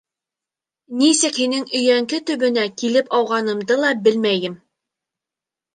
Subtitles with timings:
[1.01, 4.59] Нисек һинең өйәңке төбөнә килеп ауғанды ла белмәйем.